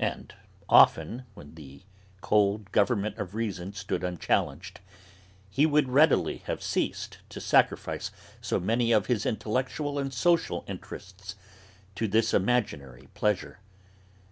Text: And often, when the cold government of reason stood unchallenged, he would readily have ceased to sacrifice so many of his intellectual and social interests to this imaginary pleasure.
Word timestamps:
And 0.00 0.34
often, 0.68 1.26
when 1.34 1.54
the 1.54 1.84
cold 2.20 2.72
government 2.72 3.18
of 3.18 3.36
reason 3.36 3.72
stood 3.72 4.02
unchallenged, 4.02 4.80
he 5.48 5.64
would 5.64 5.88
readily 5.88 6.38
have 6.46 6.60
ceased 6.60 7.18
to 7.28 7.40
sacrifice 7.40 8.10
so 8.40 8.58
many 8.58 8.90
of 8.90 9.06
his 9.06 9.24
intellectual 9.24 9.96
and 10.00 10.12
social 10.12 10.64
interests 10.66 11.36
to 11.94 12.08
this 12.08 12.34
imaginary 12.34 13.06
pleasure. 13.14 13.60